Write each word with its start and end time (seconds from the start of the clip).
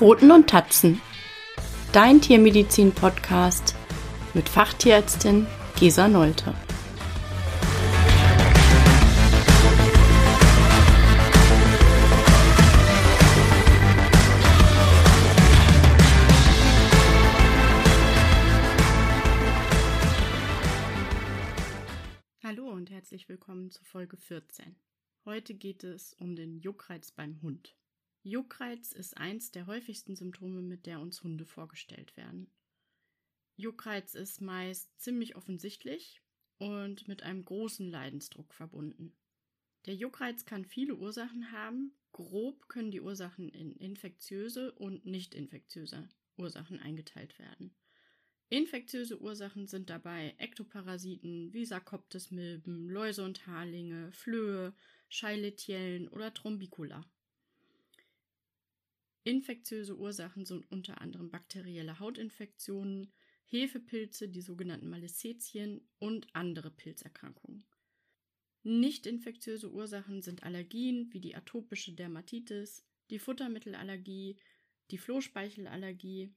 Pfoten 0.00 0.30
und 0.30 0.48
Tatzen. 0.48 0.98
Dein 1.92 2.22
Tiermedizin-Podcast 2.22 3.74
mit 4.32 4.48
Fachtierärztin 4.48 5.46
Gesa 5.78 6.08
Nolte. 6.08 6.54
Hallo 22.42 22.70
und 22.70 22.90
herzlich 22.90 23.28
willkommen 23.28 23.70
zur 23.70 23.84
Folge 23.84 24.16
14. 24.16 24.76
Heute 25.26 25.52
geht 25.52 25.84
es 25.84 26.14
um 26.14 26.34
den 26.36 26.58
Juckreiz 26.58 27.12
beim 27.12 27.42
Hund. 27.42 27.76
Juckreiz 28.22 28.92
ist 28.92 29.16
eins 29.16 29.50
der 29.50 29.66
häufigsten 29.66 30.14
Symptome, 30.14 30.60
mit 30.60 30.84
der 30.84 31.00
uns 31.00 31.22
Hunde 31.22 31.46
vorgestellt 31.46 32.16
werden. 32.16 32.50
Juckreiz 33.56 34.14
ist 34.14 34.40
meist 34.40 34.90
ziemlich 35.00 35.36
offensichtlich 35.36 36.22
und 36.58 37.08
mit 37.08 37.22
einem 37.22 37.44
großen 37.44 37.90
Leidensdruck 37.90 38.52
verbunden. 38.52 39.16
Der 39.86 39.94
Juckreiz 39.94 40.44
kann 40.44 40.66
viele 40.66 40.96
Ursachen 40.96 41.50
haben. 41.52 41.96
Grob 42.12 42.68
können 42.68 42.90
die 42.90 43.00
Ursachen 43.00 43.48
in 43.48 43.74
infektiöse 43.76 44.72
und 44.72 45.06
nicht 45.06 45.34
infektiöse 45.34 46.08
Ursachen 46.36 46.78
eingeteilt 46.78 47.38
werden. 47.38 47.74
Infektiöse 48.50 49.20
Ursachen 49.20 49.66
sind 49.66 49.88
dabei 49.88 50.34
Ektoparasiten 50.38 51.52
wie 51.54 51.64
Sarkoptes-Milben, 51.64 52.90
Läuse 52.90 53.24
und 53.24 53.46
Haarlinge, 53.46 54.12
Flöhe, 54.12 54.74
Scheiletiellen 55.08 56.08
oder 56.08 56.34
Trombicula. 56.34 57.08
Infektiöse 59.22 59.96
Ursachen 59.96 60.46
sind 60.46 60.70
unter 60.70 61.00
anderem 61.00 61.30
bakterielle 61.30 61.98
Hautinfektionen, 61.98 63.12
Hefepilze, 63.44 64.28
die 64.28 64.40
sogenannten 64.40 64.88
Malisetien 64.88 65.82
und 65.98 66.28
andere 66.34 66.70
Pilzerkrankungen. 66.70 67.64
Nicht 68.62 69.06
infektiöse 69.06 69.70
Ursachen 69.70 70.22
sind 70.22 70.42
Allergien 70.42 71.12
wie 71.12 71.20
die 71.20 71.34
atopische 71.34 71.92
Dermatitis, 71.92 72.84
die 73.10 73.18
Futtermittelallergie, 73.18 74.38
die 74.90 74.98
Flohspeichelallergie. 74.98 76.34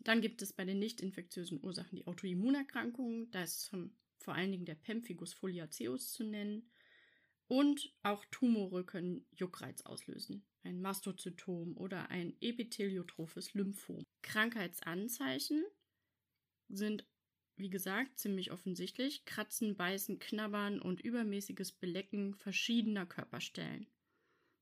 Dann 0.00 0.20
gibt 0.20 0.42
es 0.42 0.52
bei 0.52 0.64
den 0.64 0.78
nicht 0.78 1.00
infektiösen 1.00 1.62
Ursachen 1.62 1.96
die 1.96 2.06
Autoimmunerkrankungen, 2.06 3.30
da 3.30 3.42
ist 3.42 3.70
vor 4.18 4.34
allen 4.34 4.52
Dingen 4.52 4.66
der 4.66 4.74
Pemphigus 4.74 5.32
foliaceus 5.32 6.12
zu 6.12 6.24
nennen, 6.24 6.70
und 7.52 7.92
auch 8.02 8.24
Tumore 8.30 8.82
können 8.82 9.26
Juckreiz 9.36 9.82
auslösen, 9.82 10.42
ein 10.62 10.80
Mastozytom 10.80 11.76
oder 11.76 12.08
ein 12.08 12.34
epitheliotrophes 12.40 13.52
Lymphom. 13.52 14.02
Krankheitsanzeichen 14.22 15.62
sind, 16.70 17.04
wie 17.56 17.68
gesagt, 17.68 18.18
ziemlich 18.18 18.52
offensichtlich. 18.52 19.26
Kratzen, 19.26 19.76
Beißen, 19.76 20.18
Knabbern 20.18 20.80
und 20.80 21.02
übermäßiges 21.02 21.72
Belecken 21.72 22.34
verschiedener 22.36 23.04
Körperstellen. 23.04 23.86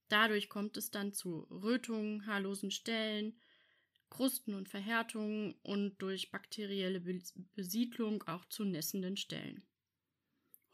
Dadurch 0.09 0.49
kommt 0.49 0.77
es 0.77 0.91
dann 0.91 1.13
zu 1.13 1.43
Rötungen, 1.43 2.27
haarlosen 2.27 2.73
Stellen, 2.73 3.39
Krusten 4.09 4.55
und 4.55 4.69
Verhärtungen 4.69 5.55
und 5.63 5.97
durch 6.03 6.33
bakterielle 6.33 7.01
Besiedlung 7.55 8.25
auch 8.25 8.47
zu 8.47 8.65
nässenden 8.65 9.17
Stellen. 9.17 9.63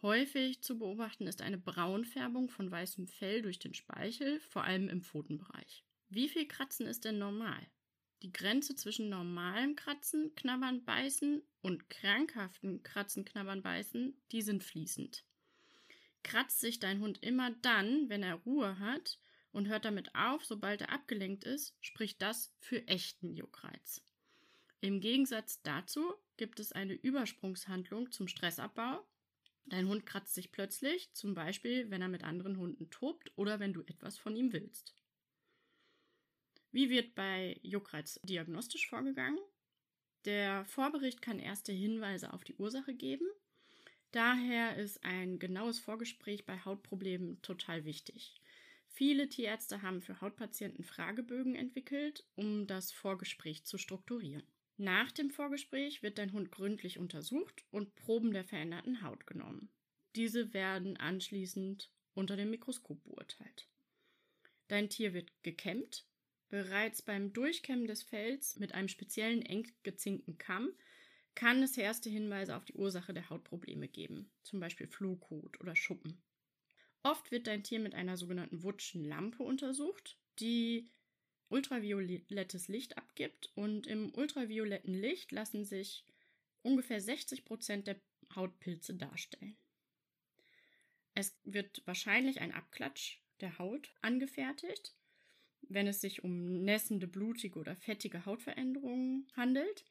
Häufig 0.02 0.62
zu 0.62 0.78
beobachten 0.78 1.27
ist 1.27 1.41
eine 1.41 1.58
Braunfärbung 1.58 2.50
von 2.50 2.71
weißem 2.71 3.06
Fell 3.06 3.43
durch 3.43 3.59
den 3.59 3.75
Speichel, 3.75 4.41
vor 4.41 4.65
allem 4.65 4.88
im 4.88 5.03
Pfotenbereich. 5.03 5.84
Wie 6.09 6.28
viel 6.28 6.47
Kratzen 6.47 6.87
ist 6.87 7.04
denn 7.04 7.19
normal? 7.19 7.66
Die 8.22 8.32
Grenze 8.32 8.75
zwischen 8.75 9.09
normalem 9.09 9.75
Kratzen, 9.75 10.34
Knabbern, 10.34 10.84
Beißen 10.84 11.43
und 11.62 11.91
krankhaften 11.91 12.82
Kratzen, 12.82 13.25
Knabbern, 13.25 13.62
Beißen, 13.62 14.16
die 14.32 14.43
sind 14.43 14.65
fließend. 14.65 15.25
Kratzt 16.22 16.60
sich 16.60 16.78
dein 16.78 17.00
Hund 17.00 17.22
immer 17.22 17.50
dann, 17.62 18.09
wenn 18.09 18.22
er 18.22 18.34
Ruhe 18.34 18.78
hat 18.78 19.19
und 19.53 19.69
hört 19.69 19.84
damit 19.84 20.15
auf, 20.15 20.44
sobald 20.44 20.82
er 20.82 20.92
abgelenkt 20.92 21.44
ist, 21.44 21.76
spricht 21.81 22.21
das 22.21 22.53
für 22.59 22.87
echten 22.88 23.34
Juckreiz. 23.34 24.03
Im 24.81 25.00
Gegensatz 25.00 25.62
dazu 25.62 26.15
gibt 26.37 26.60
es 26.60 26.72
eine 26.72 26.94
Übersprungshandlung 26.94 28.12
zum 28.12 28.28
Stressabbau, 28.28 29.06
Dein 29.66 29.88
Hund 29.88 30.06
kratzt 30.06 30.34
sich 30.34 30.53
plötzlich, 30.53 31.12
zum 31.12 31.34
Beispiel, 31.34 31.91
wenn 31.91 32.03
er 32.03 32.09
mit 32.09 32.22
anderen 32.22 32.56
Hunden 32.56 32.88
tobt 32.91 33.32
oder 33.37 33.59
wenn 33.59 33.72
du 33.72 33.82
etwas 33.82 34.16
von 34.16 34.37
ihm 34.37 34.53
willst. 34.53 34.94
Wie 36.71 36.88
wird 36.91 37.15
bei 37.15 37.59
Juckreiz 37.62 38.21
diagnostisch 38.22 38.88
vorgegangen? 38.88 39.38
Der 40.25 40.65
Vorbericht 40.66 41.22
kann 41.22 41.38
erste 41.38 41.72
Hinweise 41.72 42.32
auf 42.32 42.44
die 42.44 42.54
Ursache 42.56 42.94
geben. 42.94 43.27
Daher 44.12 44.77
ist 44.77 45.03
ein 45.04 45.38
genaues 45.38 45.78
Vorgespräch 45.81 46.47
bei 46.47 46.59
Hautproblemen 46.65 47.43
total 47.43 47.84
wichtig. 47.84 48.41
Viele 48.88 49.28
Tierärzte 49.28 49.83
haben 49.83 50.00
für 50.00 50.21
Hautpatienten 50.21 50.84
Fragebögen 50.84 51.54
entwickelt, 51.54 52.25
um 52.34 52.66
das 52.66 52.93
Vorgespräch 52.93 53.65
zu 53.65 53.78
strukturieren. 53.78 54.47
Nach 54.78 55.10
dem 55.10 55.31
Vorgespräch 55.31 56.03
wird 56.03 56.19
dein 56.19 56.32
Hund 56.32 56.53
gründlich 56.53 56.98
untersucht 56.98 57.64
und 57.70 57.94
Proben 57.94 58.32
der 58.32 58.44
veränderten 58.44 59.03
Haut 59.03 59.26
genommen. 59.26 59.70
Diese 60.14 60.53
werden 60.53 60.97
anschließend 60.97 61.91
unter 62.14 62.37
dem 62.37 62.50
Mikroskop 62.50 63.03
beurteilt. 63.04 63.69
Dein 64.69 64.88
Tier 64.91 65.15
wird 65.15 65.32
gekämmt. 65.42 66.06
Bereits 66.48 67.03
beim 67.03 67.32
Durchkämmen 67.32 67.86
des 67.86 68.03
Fells 68.03 68.56
mit 68.56 68.72
einem 68.72 68.88
speziellen 68.88 69.42
eng 69.42 69.66
gezinkten 69.82 70.38
Kamm 70.38 70.70
kann 71.34 71.62
es 71.62 71.76
erste 71.76 72.09
Hinweise 72.09 72.56
auf 72.56 72.65
die 72.65 72.75
Ursache 72.75 73.12
der 73.12 73.28
Hautprobleme 73.31 73.88
geben, 73.88 74.31
zum 74.42 74.60
Beispiel 74.60 74.86
Flohkot 74.86 75.60
oder 75.60 75.75
Schuppen. 75.75 76.22
Oft 77.03 77.31
wird 77.31 77.47
dein 77.47 77.62
Tier 77.62 77.78
mit 77.78 77.94
einer 77.94 78.16
sogenannten 78.16 78.62
Wutschen 78.62 79.04
Lampe 79.04 79.42
untersucht, 79.42 80.16
die 80.38 80.88
ultraviolettes 81.49 82.69
Licht 82.69 82.97
abgibt 82.99 83.51
und 83.55 83.87
im 83.87 84.15
ultravioletten 84.15 84.95
Licht 84.95 85.33
lassen 85.33 85.65
sich 85.65 86.05
ungefähr 86.62 87.01
60 87.01 87.45
Prozent 87.45 87.87
der 87.87 87.97
Hautpilze 88.34 88.95
darstellen. 88.95 89.57
Es 91.15 91.39
wird 91.45 91.83
wahrscheinlich 91.87 92.41
ein 92.41 92.53
Abklatsch 92.53 93.19
der 93.41 93.59
Haut 93.59 93.95
angefertigt, 94.03 94.95
wenn 95.62 95.87
es 95.87 96.01
sich 96.01 96.25
um 96.25 96.62
nässende, 96.62 97.07
blutige 97.07 97.59
oder 97.59 97.77
fettige 97.77 98.27
Hautveränderungen 98.27 99.27
handelt. 99.34 99.84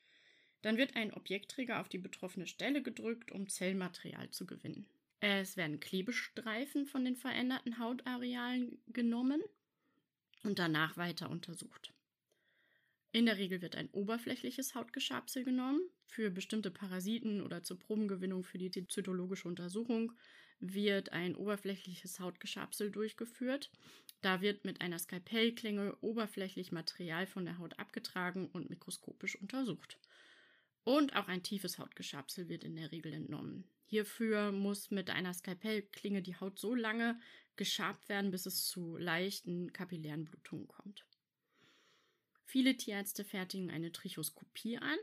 Dann 0.62 0.78
wird 0.78 0.96
ein 0.96 1.14
Objektträger 1.14 1.80
auf 1.80 1.90
die 1.90 1.98
betroffene 1.98 2.48
Stelle 2.48 2.82
gedrückt, 2.82 3.32
um 3.32 3.48
Zellmaterial 3.48 4.30
zu 4.32 4.46
gewinnen. 4.46 4.88
Es 5.20 5.58
werden 5.58 5.80
Klebestreifen 5.80 6.86
von 6.86 7.06
den 7.06 7.16
veränderten 7.16 7.80
Hautarealen 7.80 8.78
genommen 8.88 9.42
und 10.46 10.60
danach 10.60 10.98
weiter 10.98 11.30
untersucht. 11.30 11.94
In 13.12 13.26
der 13.26 13.38
Regel 13.38 13.62
wird 13.62 13.76
ein 13.76 13.90
oberflächliches 13.92 14.76
Hautgeschabsel 14.76 15.44
genommen. 15.44 15.80
Für 16.06 16.30
bestimmte 16.30 16.70
Parasiten 16.70 17.42
oder 17.42 17.64
zur 17.64 17.80
Probengewinnung 17.80 18.44
für 18.44 18.58
die 18.58 18.72
zytologische 18.88 19.48
Untersuchung 19.48 20.12
wird 20.60 21.12
ein 21.14 21.36
oberflächliches 21.36 22.20
Hautgeschabsel 22.20 22.92
durchgeführt. 22.92 23.72
Da 24.22 24.42
wird 24.42 24.66
mit 24.66 24.82
einer 24.82 25.00
Skalpellklinge 25.00 25.98
oberflächlich 26.02 26.72
Material 26.72 27.26
von 27.26 27.46
der 27.46 27.58
Haut 27.58 27.80
abgetragen 27.80 28.48
und 28.48 28.70
mikroskopisch 28.70 29.36
untersucht. 29.36 30.00
Und 30.84 31.16
auch 31.16 31.28
ein 31.28 31.44
tiefes 31.44 31.80
Hautgeschabsel 31.80 32.50
wird 32.50 32.64
in 32.64 32.76
der 32.76 32.92
Regel 32.92 33.14
entnommen. 33.14 33.64
Hierfür 33.86 34.52
muss 34.52 34.92
mit 34.92 35.10
einer 35.10 35.34
Skalpellklinge 35.34 36.22
die 36.22 36.36
Haut 36.36 36.60
so 36.60 36.74
lange 36.74 37.20
geschabt 37.56 38.10
werden, 38.10 38.32
bis 38.32 38.46
es 38.46 38.68
zu 38.68 38.98
leichten 38.98 39.72
kapillären 39.72 40.26
Blutungen 40.26 40.68
kommt. 40.68 41.06
Viele 42.46 42.78
Tierärzte 42.78 43.24
fertigen 43.24 43.72
eine 43.72 43.92
Trichoskopie 43.92 44.78
an. 44.78 44.98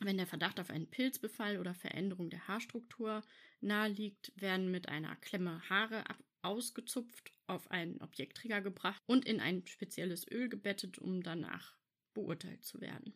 Wenn 0.00 0.16
der 0.16 0.26
Verdacht 0.26 0.58
auf 0.58 0.70
einen 0.70 0.90
Pilzbefall 0.90 1.58
oder 1.58 1.74
Veränderung 1.74 2.30
der 2.30 2.48
Haarstruktur 2.48 3.22
naheliegt, 3.60 4.32
werden 4.36 4.70
mit 4.70 4.88
einer 4.88 5.14
Klemme 5.16 5.68
Haare 5.68 6.04
ausgezupft, 6.42 7.32
auf 7.46 7.70
einen 7.70 8.00
Objektträger 8.00 8.60
gebracht 8.60 9.02
und 9.06 9.24
in 9.24 9.40
ein 9.40 9.66
spezielles 9.66 10.26
Öl 10.30 10.48
gebettet, 10.48 10.98
um 10.98 11.22
danach 11.22 11.76
beurteilt 12.14 12.64
zu 12.64 12.80
werden. 12.80 13.14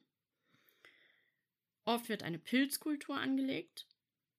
Oft 1.84 2.08
wird 2.08 2.22
eine 2.22 2.38
Pilzkultur 2.38 3.16
angelegt. 3.16 3.86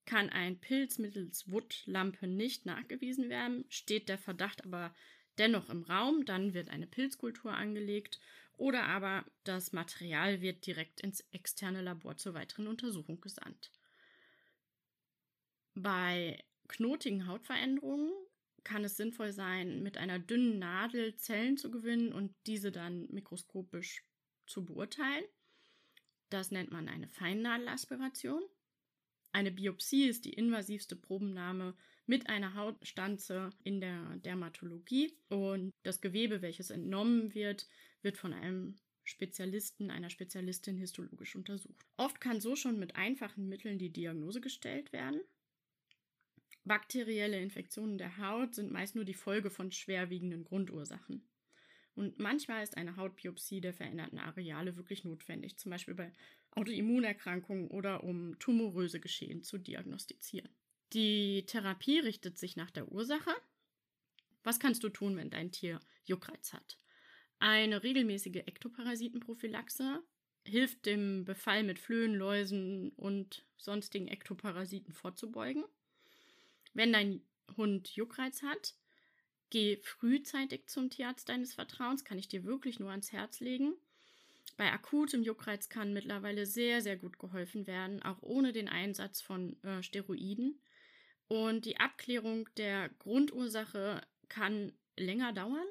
Kann 0.07 0.30
ein 0.30 0.57
Pilz 0.57 1.00
mittels 1.00 1.51
Wuttlampe 1.51 2.27
nicht 2.27 2.65
nachgewiesen 2.65 3.27
werden, 3.27 3.65
steht 3.68 4.07
der 4.07 4.18
Verdacht 4.18 4.63
aber 4.63 4.95
dennoch 5.38 5.69
im 5.69 5.83
Raum, 5.83 6.24
dann 6.24 6.54
wird 6.54 6.69
eine 6.69 6.88
Pilzkultur 6.88 7.54
angelegt 7.54 8.21
oder 8.56 8.86
aber 8.86 9.25
das 9.44 9.74
Material 9.74 10.39
wird 10.39 10.65
direkt 10.65 11.01
ins 11.01 11.25
externe 11.31 11.81
Labor 11.81 12.15
zur 12.15 12.33
weiteren 12.33 12.68
Untersuchung 12.68 13.19
gesandt. 13.19 13.69
Bei 15.75 16.42
knotigen 16.69 17.27
Hautveränderungen 17.27 18.13
kann 18.63 18.86
es 18.86 18.95
sinnvoll 18.95 19.33
sein, 19.33 19.83
mit 19.83 19.98
einer 19.98 20.19
dünnen 20.19 20.57
Nadel 20.57 21.18
Zellen 21.18 21.57
zu 21.57 21.69
gewinnen 21.69 22.13
und 22.13 22.33
diese 22.45 22.71
dann 22.71 23.07
mikroskopisch 23.12 24.06
zu 24.45 24.63
beurteilen. 24.63 25.25
Das 26.30 26.50
nennt 26.51 26.71
man 26.71 26.88
eine 26.88 27.09
Feinnadelaspiration. 27.09 28.42
Eine 29.38 29.51
Biopsie 29.51 30.07
ist 30.07 30.25
die 30.25 30.34
invasivste 30.34 30.95
Probennahme 30.95 31.75
mit 32.07 32.28
einer 32.28 32.56
Hautstanze 32.56 33.51
in 33.63 33.80
der 33.80 34.18
Dermatologie 34.25 35.16
und 35.30 35.72
das 35.84 36.01
Gewebe, 36.01 36.42
welches 36.42 36.72
entnommen 36.72 37.36
wird, 37.36 37.68
wird 38.01 38.18
von 38.18 38.34
einem 38.34 38.78
Spezialisten, 39.04 39.92
einer 39.92 40.10
Spezialistin 40.10 40.75
histologisch 40.75 41.36
untersucht. 41.36 41.86
Oft 41.98 42.19
kann 42.19 42.42
so 42.42 42.56
schon 42.56 42.80
mit 42.80 42.95
einfachen 42.95 43.48
Mitteln 43.48 43.78
die 43.78 43.94
Diagnose 43.94 44.42
gestellt 44.42 44.92
werden. 44.92 45.22
Bakterielle 46.63 47.40
Infektionen 47.40 48.00
der 48.00 48.18
Haut 48.18 48.56
sind 48.56 48.72
meist 48.72 48.95
nur 48.95 49.06
die 49.06 49.13
Folge 49.13 49.51
von 49.51 49.72
schwerwiegenden 49.72 50.45
Grundursachen. 50.45 51.22
Und 51.97 52.19
manchmal 52.19 52.61
ist 52.61 52.77
eine 52.77 52.95
Hautbiopsie 52.95 53.59
der 53.59 53.73
veränderten 53.73 54.19
Areale 54.19 54.77
wirklich 54.77 55.03
notwendig, 55.03 55.57
zum 55.57 55.71
Beispiel 55.71 55.95
bei 55.95 56.11
Autoimmunerkrankungen 56.51 57.69
oder 57.69 58.03
um 58.03 58.38
tumoröse 58.38 58.99
Geschehen 58.99 59.41
zu 59.41 59.57
diagnostizieren. 59.57 60.51
Die 60.94 61.44
Therapie 61.47 61.97
richtet 61.97 62.38
sich 62.38 62.55
nach 62.55 62.69
der 62.69 62.91
Ursache. 62.91 63.31
Was 64.44 64.59
kannst 64.59 64.83
du 64.83 64.89
tun, 64.89 65.17
wenn 65.17 65.31
dein 65.31 65.51
Tier 65.51 65.79
Juckreiz 66.05 66.53
hat? 66.53 66.77
Eine 67.39 67.81
regelmäßige 67.81 68.44
Ektoparasitenprophylaxe 68.45 70.03
hilft 70.45 70.85
dem 70.85 71.25
Befall 71.25 71.63
mit 71.63 71.79
Flöhen, 71.79 72.13
Läusen 72.13 72.89
und 72.91 73.44
sonstigen 73.57 74.07
Ektoparasiten 74.07 74.94
vorzubeugen. 74.94 75.63
Wenn 76.75 76.94
dein 76.94 77.23
Hund 77.57 77.89
Juckreiz 77.89 78.44
hat, 78.44 78.75
geh 79.49 79.77
frühzeitig 79.77 80.67
zum 80.67 80.89
Tierarzt 80.89 81.29
deines 81.29 81.53
Vertrauens, 81.53 82.03
kann 82.03 82.17
ich 82.17 82.27
dir 82.27 82.44
wirklich 82.44 82.79
nur 82.79 82.91
ans 82.91 83.11
Herz 83.11 83.39
legen. 83.39 83.73
Bei 84.57 84.71
akutem 84.71 85.21
Juckreiz 85.23 85.69
kann 85.69 85.94
mittlerweile 85.94 86.45
sehr, 86.45 86.81
sehr 86.81 86.97
gut 86.97 87.19
geholfen 87.19 87.67
werden, 87.67 88.01
auch 88.01 88.21
ohne 88.21 88.53
den 88.53 88.67
Einsatz 88.67 89.21
von 89.21 89.61
äh, 89.63 89.83
Steroiden. 89.83 90.59
Und 91.27 91.65
die 91.65 91.77
Abklärung 91.77 92.49
der 92.57 92.89
Grundursache 92.99 94.01
kann 94.29 94.73
länger 94.95 95.33
dauern. 95.33 95.67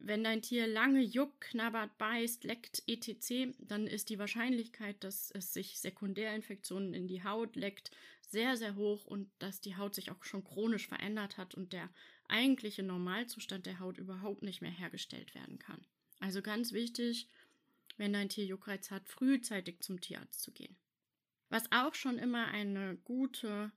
Wenn 0.00 0.22
dein 0.22 0.42
Tier 0.42 0.66
lange 0.66 1.02
juckt, 1.02 1.40
knabbert, 1.40 1.98
beißt, 1.98 2.44
leckt, 2.44 2.82
etc., 2.86 3.54
dann 3.58 3.86
ist 3.86 4.10
die 4.10 4.18
Wahrscheinlichkeit, 4.18 5.02
dass 5.02 5.30
es 5.32 5.52
sich 5.52 5.80
Sekundärinfektionen 5.80 6.94
in 6.94 7.08
die 7.08 7.24
Haut 7.24 7.56
leckt, 7.56 7.90
sehr, 8.20 8.56
sehr 8.56 8.76
hoch 8.76 9.06
und 9.06 9.30
dass 9.38 9.60
die 9.60 9.76
Haut 9.76 9.94
sich 9.94 10.10
auch 10.10 10.22
schon 10.22 10.44
chronisch 10.44 10.86
verändert 10.86 11.36
hat 11.36 11.54
und 11.54 11.72
der 11.72 11.88
eigentliche 12.28 12.82
Normalzustand 12.82 13.66
der 13.66 13.80
Haut 13.80 13.98
überhaupt 13.98 14.42
nicht 14.42 14.60
mehr 14.60 14.70
hergestellt 14.70 15.34
werden 15.34 15.58
kann. 15.58 15.84
Also 16.20 16.42
ganz 16.42 16.72
wichtig, 16.72 17.28
wenn 17.96 18.12
dein 18.12 18.28
Tier 18.28 18.44
Juckreiz 18.44 18.90
hat, 18.90 19.08
frühzeitig 19.08 19.80
zum 19.80 20.00
Tierarzt 20.00 20.42
zu 20.42 20.52
gehen. 20.52 20.76
Was 21.48 21.72
auch 21.72 21.94
schon 21.94 22.18
immer 22.18 22.48
eine 22.48 22.96
gute 23.04 23.72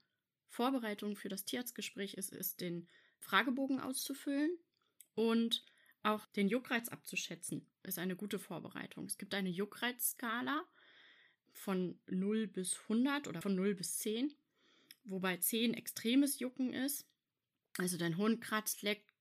Vorbereitung 0.49 1.15
für 1.15 1.29
das 1.29 1.45
Tierarztgespräch 1.45 2.15
ist, 2.15 2.31
ist 2.33 2.61
den 2.61 2.87
Fragebogen 3.19 3.79
auszufüllen 3.79 4.51
und 5.15 5.63
auch 6.03 6.25
den 6.27 6.47
Juckreiz 6.47 6.89
abzuschätzen, 6.89 7.65
ist 7.83 7.99
eine 7.99 8.15
gute 8.15 8.39
Vorbereitung. 8.39 9.05
Es 9.05 9.17
gibt 9.17 9.33
eine 9.33 9.49
Juckreizskala 9.49 10.63
von 11.51 11.99
0 12.07 12.47
bis 12.47 12.79
100 12.83 13.27
oder 13.27 13.41
von 13.41 13.55
0 13.55 13.75
bis 13.75 13.99
10, 13.99 14.33
wobei 15.03 15.37
10 15.37 15.73
extremes 15.73 16.39
Jucken 16.39 16.73
ist. 16.73 17.07
Also 17.77 17.97
dein 17.97 18.17
Hund 18.17 18.41
kratzt, 18.41 18.81
leckt, 18.81 19.11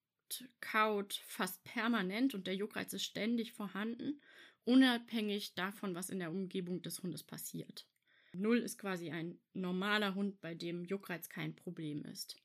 kaut 0.60 1.14
fast 1.26 1.62
permanent 1.64 2.34
und 2.34 2.46
der 2.46 2.54
Juckreiz 2.54 2.92
ist 2.92 3.04
ständig 3.04 3.52
vorhanden, 3.52 4.20
unabhängig 4.64 5.54
davon, 5.54 5.94
was 5.94 6.10
in 6.10 6.18
der 6.18 6.30
Umgebung 6.30 6.82
des 6.82 7.02
Hundes 7.02 7.22
passiert. 7.22 7.86
Null 8.32 8.58
ist 8.58 8.78
quasi 8.78 9.10
ein 9.10 9.40
normaler 9.54 10.14
Hund, 10.14 10.40
bei 10.40 10.54
dem 10.54 10.84
Juckreiz 10.84 11.28
kein 11.28 11.56
Problem 11.56 12.04
ist. 12.04 12.36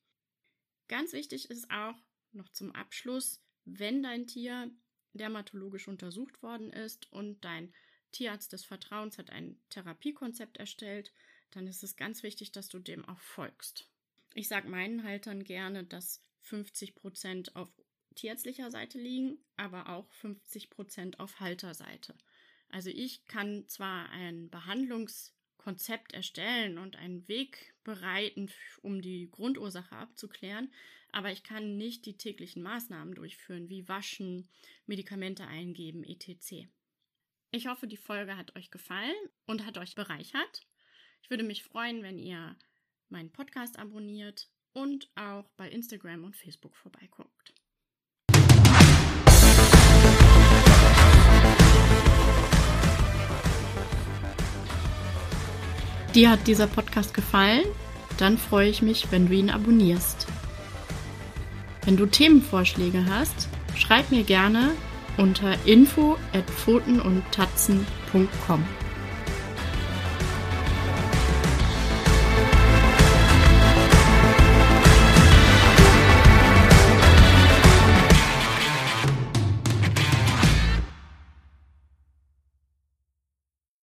Ganz 0.87 1.13
wichtig 1.13 1.49
ist 1.49 1.69
auch 1.69 1.95
noch 2.31 2.49
zum 2.49 2.71
Abschluss, 2.71 3.41
wenn 3.65 4.03
dein 4.03 4.27
Tier 4.27 4.71
dermatologisch 5.13 5.87
untersucht 5.87 6.41
worden 6.43 6.71
ist 6.71 7.11
und 7.11 7.43
dein 7.43 7.73
Tierarzt 8.11 8.53
des 8.53 8.63
Vertrauens 8.65 9.17
hat 9.17 9.29
ein 9.29 9.59
Therapiekonzept 9.69 10.57
erstellt, 10.57 11.11
dann 11.51 11.67
ist 11.67 11.83
es 11.83 11.95
ganz 11.95 12.23
wichtig, 12.23 12.51
dass 12.51 12.69
du 12.69 12.79
dem 12.79 13.05
auch 13.05 13.19
folgst. 13.19 13.89
Ich 14.33 14.47
sage 14.47 14.69
meinen 14.69 15.03
Haltern 15.03 15.43
gerne, 15.43 15.83
dass 15.83 16.21
50 16.41 16.95
Prozent 16.95 17.55
auf 17.55 17.69
tierärztlicher 18.15 18.71
Seite 18.71 18.99
liegen, 18.99 19.39
aber 19.57 19.89
auch 19.89 20.11
50 20.11 20.69
Prozent 20.69 21.19
auf 21.19 21.39
Halterseite. 21.39 22.15
Also 22.69 22.89
ich 22.89 23.25
kann 23.25 23.67
zwar 23.67 24.09
ein 24.09 24.49
Behandlungskonzept 25.65 26.13
erstellen 26.13 26.77
und 26.77 26.95
einen 26.95 27.27
Weg 27.27 27.73
bereiten, 27.83 28.49
um 28.81 29.01
die 29.01 29.29
Grundursache 29.31 29.95
abzuklären, 29.95 30.71
aber 31.11 31.31
ich 31.31 31.43
kann 31.43 31.77
nicht 31.77 32.05
die 32.05 32.17
täglichen 32.17 32.61
Maßnahmen 32.61 33.15
durchführen, 33.15 33.69
wie 33.69 33.87
waschen, 33.87 34.47
Medikamente 34.85 35.45
eingeben, 35.47 36.03
etc. 36.03 36.67
Ich 37.51 37.67
hoffe, 37.67 37.87
die 37.87 37.97
Folge 37.97 38.37
hat 38.37 38.55
euch 38.55 38.69
gefallen 38.69 39.15
und 39.45 39.65
hat 39.65 39.77
euch 39.77 39.95
bereichert. 39.95 40.67
Ich 41.21 41.29
würde 41.29 41.43
mich 41.43 41.63
freuen, 41.63 42.03
wenn 42.03 42.19
ihr 42.19 42.55
meinen 43.09 43.31
Podcast 43.31 43.79
abonniert 43.79 44.49
und 44.73 45.09
auch 45.15 45.49
bei 45.57 45.69
Instagram 45.69 46.25
und 46.25 46.35
Facebook 46.35 46.75
vorbeiguckt. 46.75 47.53
Dir 56.15 56.31
hat 56.31 56.47
dieser 56.47 56.65
Podcast 56.67 57.13
gefallen? 57.13 57.65
Dann 58.17 58.37
freue 58.37 58.69
ich 58.69 58.81
mich, 58.81 59.11
wenn 59.11 59.27
du 59.27 59.33
ihn 59.33 59.49
abonnierst. 59.49 60.27
Wenn 61.83 61.97
du 61.97 62.05
Themenvorschläge 62.05 63.05
hast, 63.09 63.49
schreib 63.75 64.11
mir 64.11 64.23
gerne 64.23 64.71
unter 65.17 65.57
info 65.65 66.15
at 66.31 66.49
pfotenundtatzen.com. 66.49 68.63